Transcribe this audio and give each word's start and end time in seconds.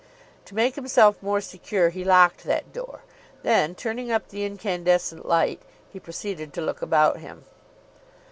To 0.45 0.55
make 0.55 0.73
himself 0.73 1.21
more 1.21 1.41
secure 1.41 1.89
he 1.91 2.03
locked 2.03 2.43
that 2.45 2.73
door; 2.73 3.03
then, 3.43 3.75
turning 3.75 4.11
up 4.11 4.29
the 4.29 4.43
incandescent 4.43 5.27
light, 5.27 5.61
he 5.93 5.99
proceeded 5.99 6.53
to 6.55 6.61
look 6.61 6.81
about 6.81 7.19
him. 7.19 7.45